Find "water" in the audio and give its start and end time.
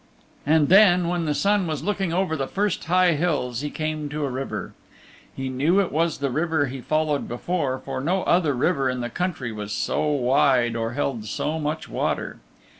11.87-12.39